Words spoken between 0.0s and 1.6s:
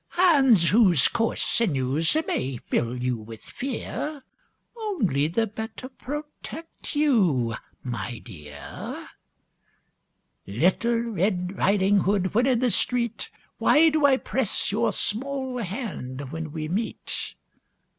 Hands whose coarse